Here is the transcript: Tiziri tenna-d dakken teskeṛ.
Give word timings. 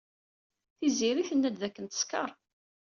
Tiziri 0.77 1.23
tenna-d 1.29 1.55
dakken 1.61 1.85
teskeṛ. 1.87 2.29